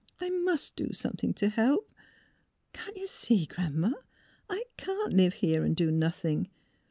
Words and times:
^' 0.01 0.03
I 0.19 0.31
must 0.31 0.75
do 0.75 0.93
something 0.93 1.31
to 1.35 1.49
help. 1.49 1.93
Can't 2.73 2.97
you 2.97 3.05
see. 3.05 3.45
Gran 3.45 3.79
'ma, 3.79 3.91
I— 4.49 4.55
I— 4.55 4.63
can't 4.77 5.13
live 5.13 5.35
here 5.35 5.63
and 5.63 5.75
do 5.75 5.91
nothing. 5.91 6.49